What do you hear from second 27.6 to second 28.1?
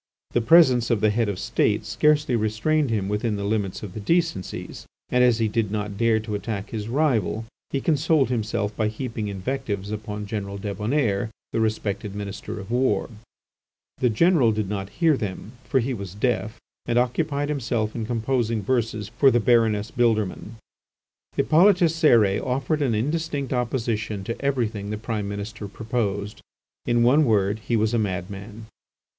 he was a